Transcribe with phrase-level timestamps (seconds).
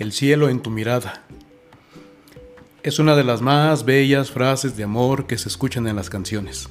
[0.00, 1.24] El cielo en tu mirada.
[2.82, 6.70] Es una de las más bellas frases de amor que se escuchan en las canciones.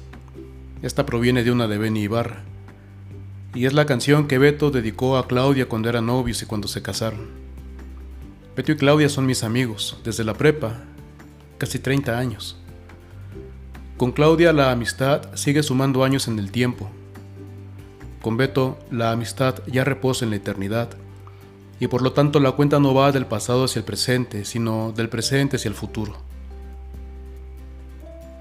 [0.82, 2.42] Esta proviene de una de Benny Ibarra.
[3.54, 6.82] Y es la canción que Beto dedicó a Claudia cuando eran novios y cuando se
[6.82, 7.28] casaron.
[8.56, 10.80] Beto y Claudia son mis amigos, desde la prepa,
[11.56, 12.58] casi 30 años.
[13.96, 16.90] Con Claudia la amistad sigue sumando años en el tiempo.
[18.22, 20.96] Con Beto la amistad ya reposa en la eternidad
[21.80, 25.08] y por lo tanto la cuenta no va del pasado hacia el presente, sino del
[25.08, 26.18] presente hacia el futuro.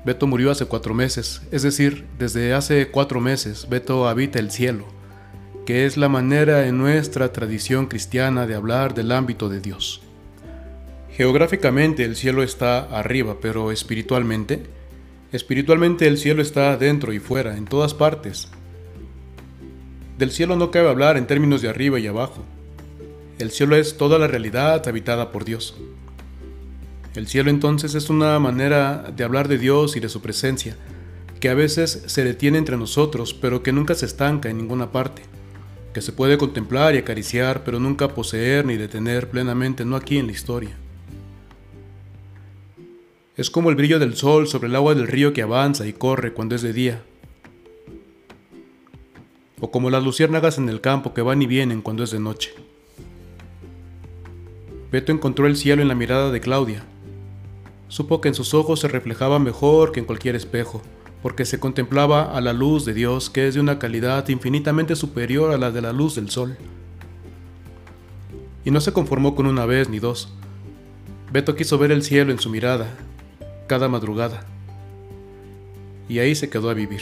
[0.05, 4.85] Beto murió hace cuatro meses, es decir, desde hace cuatro meses Beto habita el cielo,
[5.65, 10.01] que es la manera en nuestra tradición cristiana de hablar del ámbito de Dios.
[11.11, 14.63] Geográficamente el cielo está arriba, pero espiritualmente,
[15.31, 18.49] espiritualmente el cielo está dentro y fuera, en todas partes.
[20.17, 22.45] Del cielo no cabe hablar en términos de arriba y abajo,
[23.39, 25.73] el cielo es toda la realidad habitada por Dios.
[27.15, 30.75] El cielo entonces es una manera de hablar de Dios y de su presencia,
[31.39, 35.21] que a veces se detiene entre nosotros, pero que nunca se estanca en ninguna parte,
[35.93, 40.27] que se puede contemplar y acariciar, pero nunca poseer ni detener plenamente, no aquí en
[40.27, 40.75] la historia.
[43.37, 46.33] Es como el brillo del sol sobre el agua del río que avanza y corre
[46.33, 47.03] cuando es de día,
[49.61, 52.51] o como las luciérnagas en el campo que van y vienen cuando es de noche.
[54.91, 56.83] Beto encontró el cielo en la mirada de Claudia.
[57.89, 60.81] Supo que en sus ojos se reflejaba mejor que en cualquier espejo,
[61.21, 65.51] porque se contemplaba a la luz de Dios que es de una calidad infinitamente superior
[65.51, 66.57] a la de la luz del sol.
[68.65, 70.33] Y no se conformó con una vez ni dos.
[71.31, 72.87] Beto quiso ver el cielo en su mirada,
[73.67, 74.47] cada madrugada.
[76.07, 77.01] Y ahí se quedó a vivir.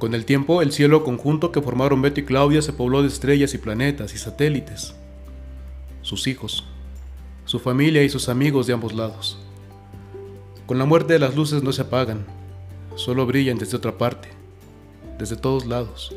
[0.00, 3.54] Con el tiempo, el cielo conjunto que formaron Beto y Claudia se pobló de estrellas
[3.54, 4.94] y planetas y satélites
[6.10, 6.64] sus hijos,
[7.44, 9.38] su familia y sus amigos de ambos lados.
[10.66, 12.26] Con la muerte las luces no se apagan,
[12.96, 14.28] solo brillan desde otra parte,
[15.20, 16.12] desde todos lados.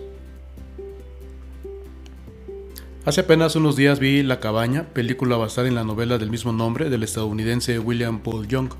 [3.05, 6.89] Hace apenas unos días vi La Cabaña, película basada en la novela del mismo nombre
[6.89, 8.71] del estadounidense William Paul Young.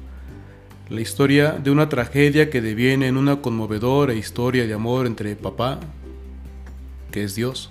[0.89, 5.79] La historia de una tragedia que deviene en una conmovedora historia de amor entre papá,
[7.11, 7.69] que es Dios,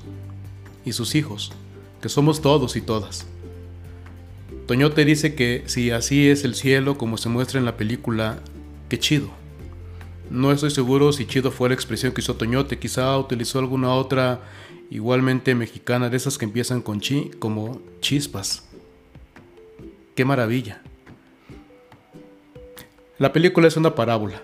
[0.84, 1.52] y sus hijos,
[2.02, 3.26] que somos todos y todas.
[4.66, 8.40] Toñote dice que si así es el cielo como se muestra en la película,
[8.88, 9.30] qué chido.
[10.28, 14.40] No estoy seguro si chido fue la expresión que hizo Toñote, quizá utilizó alguna otra
[14.90, 18.68] igualmente mexicana de esas que empiezan con chi, como chispas.
[20.14, 20.82] Qué maravilla.
[23.18, 24.42] La película es una parábola,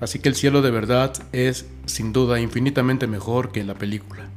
[0.00, 4.28] así que el cielo de verdad es sin duda infinitamente mejor que la película.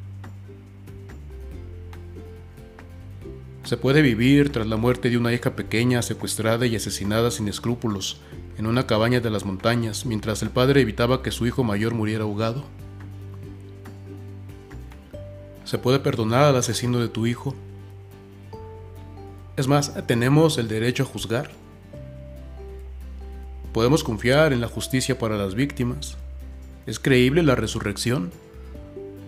[3.74, 8.22] Se puede vivir tras la muerte de una hija pequeña secuestrada y asesinada sin escrúpulos
[8.60, 12.24] en una cabaña de las montañas mientras el padre evitaba que su hijo mayor muriera
[12.24, 12.66] ahogado.
[15.66, 17.56] Se puede perdonar al asesino de tu hijo.
[19.58, 21.50] Es más, tenemos el derecho a juzgar.
[23.74, 26.16] Podemos confiar en la justicia para las víctimas.
[26.86, 28.30] ¿Es creíble la resurrección?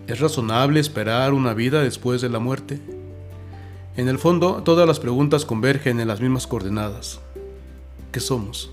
[0.06, 2.80] ¿Es razonable esperar una vida después de la muerte?
[3.96, 7.18] En el fondo, todas las preguntas convergen en las mismas coordenadas.
[8.12, 8.70] ¿Qué somos?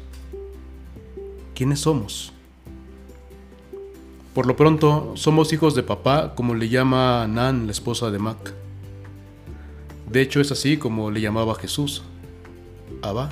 [1.55, 2.33] ¿Quiénes somos?
[4.33, 8.53] Por lo pronto, somos hijos de papá, como le llama Nan, la esposa de Mac.
[10.11, 12.03] De hecho, es así como le llamaba Jesús,
[13.01, 13.29] Abba.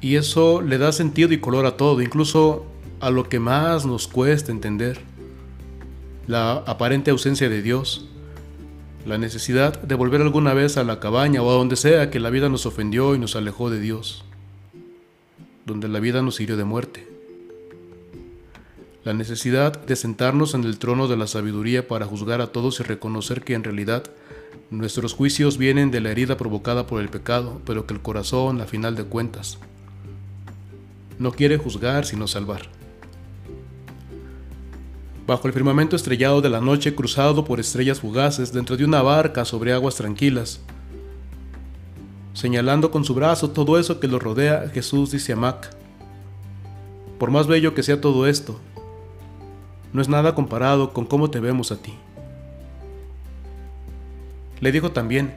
[0.00, 2.64] Y eso le da sentido y color a todo, incluso
[3.00, 5.02] a lo que más nos cuesta entender,
[6.26, 8.08] la aparente ausencia de Dios
[9.06, 12.30] la necesidad de volver alguna vez a la cabaña o a donde sea que la
[12.30, 14.24] vida nos ofendió y nos alejó de Dios,
[15.66, 17.08] donde la vida nos hirió de muerte.
[19.04, 22.82] La necesidad de sentarnos en el trono de la sabiduría para juzgar a todos y
[22.82, 24.04] reconocer que en realidad
[24.70, 28.66] nuestros juicios vienen de la herida provocada por el pecado, pero que el corazón, a
[28.66, 29.58] final de cuentas,
[31.18, 32.78] no quiere juzgar sino salvar
[35.28, 39.44] bajo el firmamento estrellado de la noche cruzado por estrellas fugaces dentro de una barca
[39.44, 40.62] sobre aguas tranquilas.
[42.32, 45.76] Señalando con su brazo todo eso que lo rodea, Jesús dice a Mac,
[47.18, 48.58] por más bello que sea todo esto,
[49.92, 51.92] no es nada comparado con cómo te vemos a ti.
[54.60, 55.36] Le dijo también,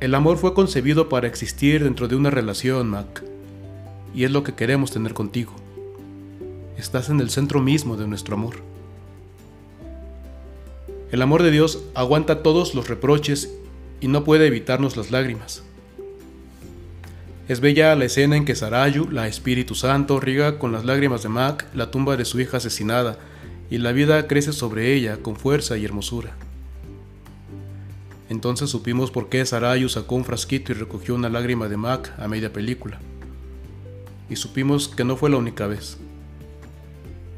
[0.00, 3.22] el amor fue concebido para existir dentro de una relación, Mac,
[4.12, 5.52] y es lo que queremos tener contigo.
[6.76, 8.79] Estás en el centro mismo de nuestro amor.
[11.12, 13.50] El amor de Dios aguanta todos los reproches
[14.00, 15.64] y no puede evitarnos las lágrimas.
[17.48, 21.28] Es bella la escena en que Sarayu, la Espíritu Santo, riega con las lágrimas de
[21.28, 23.18] Mac la tumba de su hija asesinada,
[23.70, 26.36] y la vida crece sobre ella con fuerza y hermosura.
[28.28, 32.28] Entonces supimos por qué Sarayu sacó un frasquito y recogió una lágrima de Mac a
[32.28, 33.00] media película.
[34.28, 35.98] Y supimos que no fue la única vez.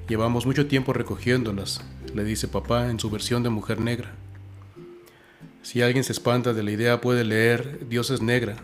[0.09, 1.81] Llevamos mucho tiempo recogiéndolas,
[2.15, 4.13] le dice papá en su versión de Mujer Negra.
[5.63, 8.57] Si alguien se espanta de la idea puede leer Dios es negra,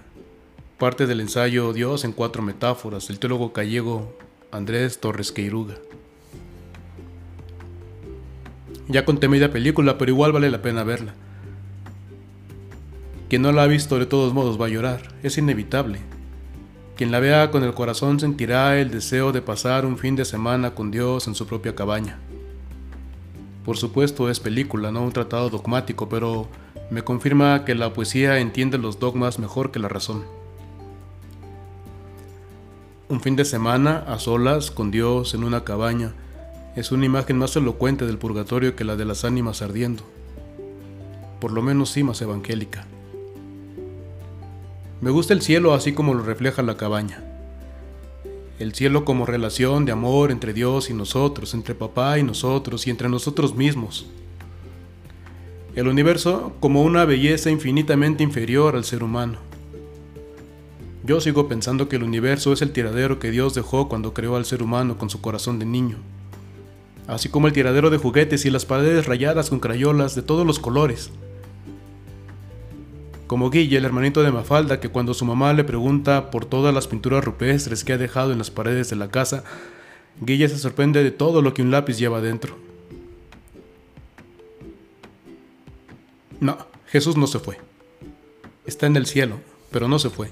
[0.79, 4.17] parte del ensayo Dios en cuatro metáforas del teólogo gallego
[4.51, 5.77] Andrés Torres Queiruga.
[8.89, 11.15] Ya conté media película, pero igual vale la pena verla.
[13.29, 16.01] Quien no la ha visto de todos modos va a llorar, es inevitable.
[16.97, 20.75] Quien la vea con el corazón sentirá el deseo de pasar un fin de semana
[20.75, 22.19] con Dios en su propia cabaña.
[23.69, 26.49] Por supuesto es película, no un tratado dogmático, pero
[26.89, 30.25] me confirma que la poesía entiende los dogmas mejor que la razón.
[33.11, 36.15] Un fin de semana a solas con Dios en una cabaña
[36.77, 40.03] es una imagen más elocuente del purgatorio que la de las ánimas ardiendo,
[41.39, 42.87] por lo menos sí más evangélica.
[45.03, 47.38] Me gusta el cielo así como lo refleja la cabaña.
[48.59, 52.91] El cielo como relación de amor entre Dios y nosotros, entre papá y nosotros y
[52.91, 54.07] entre nosotros mismos.
[55.77, 59.39] El universo como una belleza infinitamente inferior al ser humano.
[61.05, 64.45] Yo sigo pensando que el universo es el tiradero que Dios dejó cuando creó al
[64.45, 65.99] ser humano con su corazón de niño.
[67.07, 70.59] Así como el tiradero de juguetes y las paredes rayadas con crayolas de todos los
[70.59, 71.13] colores
[73.29, 76.89] como Guille, el hermanito de Mafalda, que cuando su mamá le pregunta por todas las
[76.89, 79.45] pinturas rupestres que ha dejado en las paredes de la casa,
[80.21, 82.57] Guille se sorprende de todo lo que un lápiz lleva dentro.
[86.41, 87.59] No, Jesús no se fue.
[88.65, 89.39] Está en el cielo,
[89.71, 90.31] pero no se fue.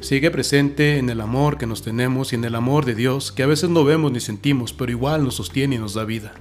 [0.00, 3.42] Sigue presente en el amor que nos tenemos y en el amor de Dios que
[3.42, 6.32] a veces no vemos ni sentimos, pero igual nos sostiene y nos da vida.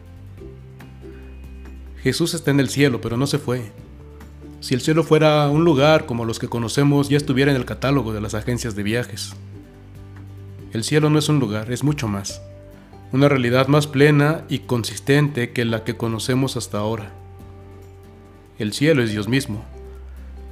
[2.01, 3.71] Jesús está en el cielo, pero no se fue.
[4.63, 8.13] Si el cielo fuera un lugar como los que conocemos, ya estuviera en el catálogo
[8.13, 9.33] de las agencias de viajes.
[10.71, 12.41] El cielo no es un lugar, es mucho más.
[13.11, 17.11] Una realidad más plena y consistente que la que conocemos hasta ahora.
[18.57, 19.65] El cielo es Dios mismo.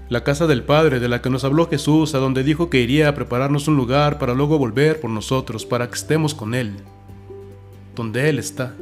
[0.10, 3.08] La casa del Padre de la que nos habló Jesús, a donde dijo que iría
[3.08, 6.74] a prepararnos un lugar para luego volver por nosotros, para que estemos con Él.
[7.96, 8.76] Donde Él está.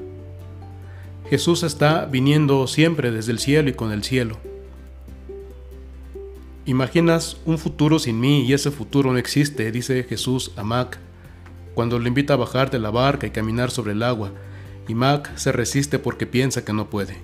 [1.29, 4.48] Jesús está viniendo siempre desde el cielo y con el cielo.
[6.69, 10.99] Imaginas un futuro sin mí y ese futuro no existe, dice Jesús a Mac,
[11.73, 14.33] cuando le invita a bajar de la barca y caminar sobre el agua,
[14.87, 17.17] y Mac se resiste porque piensa que no puede.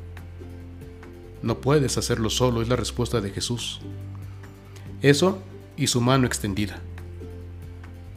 [1.44, 3.82] No puedes hacerlo solo, es la respuesta de Jesús.
[5.04, 5.40] Eso
[5.78, 6.82] y su mano extendida.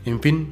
[0.06, 0.48] En fin,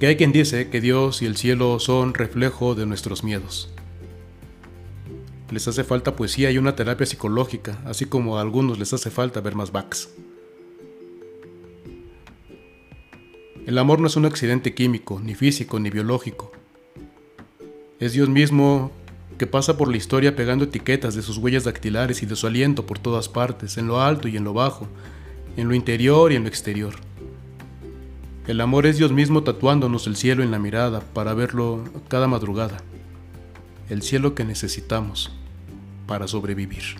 [0.00, 3.73] que hay quien dice que Dios y el cielo son reflejo de nuestros miedos.
[5.50, 9.40] Les hace falta poesía y una terapia psicológica, así como a algunos les hace falta
[9.40, 10.08] ver más Bax.
[13.66, 16.52] El amor no es un accidente químico, ni físico, ni biológico.
[18.00, 18.90] Es Dios mismo
[19.38, 22.86] que pasa por la historia pegando etiquetas de sus huellas dactilares y de su aliento
[22.86, 24.88] por todas partes, en lo alto y en lo bajo,
[25.56, 26.94] en lo interior y en lo exterior.
[28.46, 32.78] El amor es Dios mismo tatuándonos el cielo en la mirada para verlo cada madrugada
[33.90, 35.30] el cielo que necesitamos
[36.06, 36.96] para sobrevivir.